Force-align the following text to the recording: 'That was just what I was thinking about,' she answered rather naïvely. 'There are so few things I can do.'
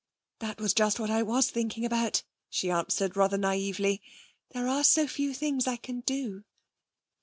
'That 0.39 0.59
was 0.59 0.73
just 0.73 0.99
what 0.99 1.11
I 1.11 1.21
was 1.21 1.51
thinking 1.51 1.85
about,' 1.85 2.23
she 2.49 2.71
answered 2.71 3.15
rather 3.15 3.37
naïvely. 3.37 3.99
'There 4.49 4.67
are 4.67 4.83
so 4.83 5.05
few 5.05 5.31
things 5.31 5.67
I 5.67 5.75
can 5.75 5.99
do.' 5.99 6.43